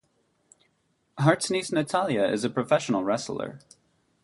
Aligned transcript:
Hart's 1.19 1.51
niece 1.51 1.71
Natalya 1.71 2.23
is 2.23 2.43
a 2.43 2.49
professional 2.49 3.03
wrestler. 3.03 3.59